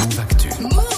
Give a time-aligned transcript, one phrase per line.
[0.00, 0.89] Actu.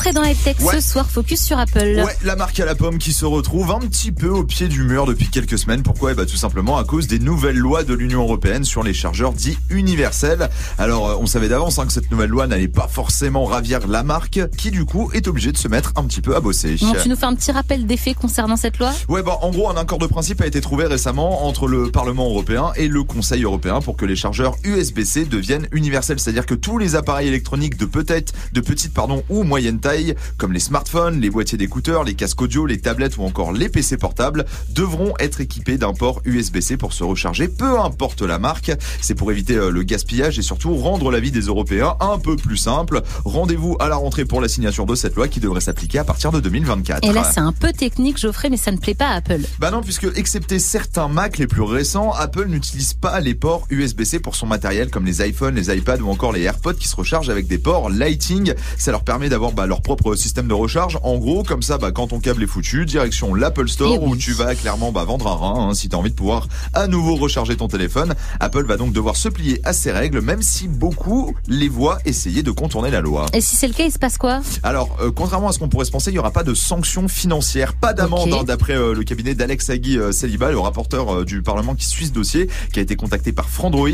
[0.00, 0.80] Geoffrey dans Tech Ouais.
[0.80, 2.02] ce soir, focus sur Apple.
[2.02, 4.82] Ouais, la marque à la pomme qui se retrouve un petit peu au pied du
[4.82, 5.82] mur depuis quelques semaines.
[5.82, 6.12] Pourquoi?
[6.12, 9.34] Eh bah, Tout simplement à cause des nouvelles lois de l'Union Européenne sur les chargeurs
[9.34, 10.48] dits universels.
[10.78, 14.02] Alors, euh, on savait d'avance hein, que cette nouvelle loi n'allait pas forcément ravir la
[14.02, 16.76] marque, qui du coup est obligée de se mettre un petit peu à bosser.
[16.76, 18.92] Tu nous fais un petit rappel des faits concernant cette loi?
[19.08, 22.26] Ouais, bah, en gros, un accord de principe a été trouvé récemment entre le Parlement
[22.30, 26.20] européen et le Conseil européen pour que les chargeurs USB-C deviennent universels.
[26.20, 29.89] C'est-à-dire que tous les appareils électroniques de peut-être, de petite, pardon, ou moyenne taille,
[30.36, 33.96] comme les smartphones, les boîtiers d'écouteurs, les casques audio, les tablettes ou encore les PC
[33.96, 38.72] portables, devront être équipés d'un port USB-C pour se recharger, peu importe la marque.
[39.00, 42.36] C'est pour éviter euh, le gaspillage et surtout rendre la vie des Européens un peu
[42.36, 43.02] plus simple.
[43.24, 46.32] Rendez-vous à la rentrée pour la signature de cette loi qui devrait s'appliquer à partir
[46.32, 47.04] de 2024.
[47.04, 49.40] Et là, c'est un peu technique, Geoffrey, mais ça ne plaît pas à Apple.
[49.58, 54.20] Bah non, puisque excepté certains Mac les plus récents, Apple n'utilise pas les ports USB-C
[54.20, 57.30] pour son matériel comme les iPhones, les iPads ou encore les AirPods qui se rechargent
[57.30, 58.54] avec des ports Lighting.
[58.78, 60.98] Ça leur permet d'avoir bah, leur propre système de recharge.
[61.02, 64.12] En gros, comme ça, bah, quand ton câble est foutu, direction l'Apple Store Eh oui.
[64.12, 66.48] où tu vas clairement bah, vendre un rein hein, si tu as envie de pouvoir
[66.74, 68.14] à nouveau recharger ton téléphone.
[68.40, 72.42] Apple va donc devoir se plier à ces règles, même si beaucoup les voient essayer
[72.42, 73.26] de contourner la loi.
[73.32, 74.40] Et si c'est le cas, il se passe quoi?
[74.62, 77.08] Alors, euh, contrairement à ce qu'on pourrait se penser, il n'y aura pas de sanctions
[77.08, 81.42] financières, pas d'amende, hein, d'après euh, le cabinet d'Alex Agui euh, Saliba, le rapporteur du
[81.42, 83.88] Parlement qui suit ce dossier, qui a été contacté par Frandroid.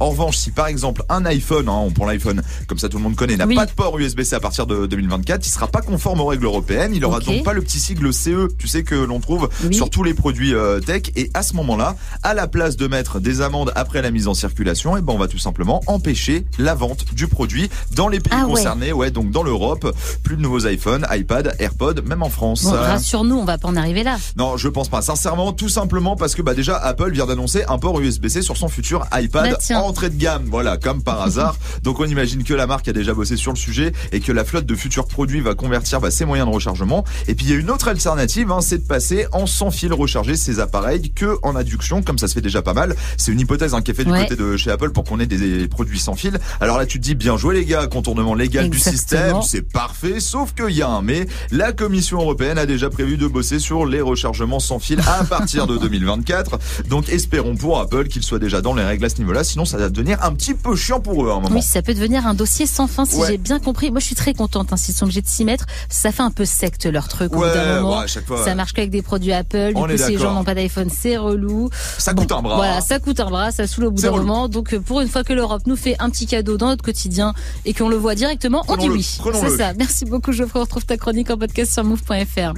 [0.00, 3.02] En revanche, si par exemple un iPhone, hein, on prend l'iPhone, comme ça tout le
[3.02, 3.54] monde connaît, n'a Oui.
[3.54, 6.92] pas de port USB-C à partir de 2024, il sera pas conforme aux règles européennes,
[6.94, 9.74] il aura donc pas le petit sigle CE, tu sais que l'on trouve Oui.
[9.74, 13.20] sur tous les produits euh, tech, et à ce moment-là, à la place de mettre
[13.20, 16.74] des amendes après la mise en circulation, et ben on va tout simplement empêcher la
[16.74, 20.66] vente du produit dans les pays Ah concernés, ouais, donc dans l'Europe, plus de nouveaux
[20.66, 22.64] iPhones, iPad, AirPods, même en France.
[22.64, 24.18] Bon, Euh, rassure-nous, on va pas en arriver là.
[24.36, 25.02] non, je pense pas.
[25.02, 28.68] Sincèrement, tout simplement parce que bah déjà Apple vient d'annoncer un port USB-C sur son
[28.68, 30.44] futur iPad Bah, entrée de gamme.
[30.50, 31.56] Voilà, comme par hasard.
[31.82, 34.44] Donc on imagine que la marque a déjà bossé sur le sujet et que la
[34.44, 37.04] flotte de futurs produits va convertir bah, ses moyens de rechargement.
[37.28, 39.92] Et puis il y a une autre alternative, hein, c'est de passer en sans fil
[39.92, 42.96] recharger ces appareils que en adduction, comme ça se fait déjà pas mal.
[43.16, 45.26] C'est une hypothèse hein, qui est faite du côté de chez Apple pour qu'on ait
[45.26, 46.38] des produits sans fil.
[46.60, 50.18] Alors là, tu te dis bien joué les gars, contournement légal du système, c'est parfait.
[50.20, 51.26] Sauf qu'il y a un mais.
[51.50, 55.66] La Commission européenne a déjà prévu de bosser sur les rechargements sans fil à partir
[55.66, 56.58] de 2024.
[56.88, 59.44] Donc espérons pour Apple qu'ils soient déjà dans les règles à ce niveau-là.
[59.44, 61.54] Sinon, ça va devenir un petit peu chiant pour eux à un moment.
[61.54, 63.28] Oui, ça peut devenir un dossier sans fin si Ouais.
[63.32, 63.90] j'ai bien compris.
[63.90, 65.66] Moi, je suis très contente hein, s'ils sont obligés de s'y mettre.
[65.88, 67.98] Ça fait un peu secte leur truc bout d'un Ouais, moment.
[68.00, 68.44] ouais, chaque fois.
[68.44, 69.68] Ça marche qu'avec des produits Apple.
[69.74, 71.70] Du coup, si les gens n'ont pas d'iPhone, c'est relou.
[71.98, 72.56] Ça coûte un bras.
[72.56, 74.48] Voilà, ça coûte un bras, ça saoule au bout d'un moment.
[74.48, 77.34] Donc, euh, pour une fois que l'Europe nous fait un petit cadeau dans notre quotidien
[77.64, 79.02] et qu'on le voit directement, on dit oui.
[79.34, 79.72] C'est ça.
[79.74, 80.58] Merci beaucoup, Geoffrey.
[80.60, 82.52] On retrouve ta chronique en podcast sur move.fr.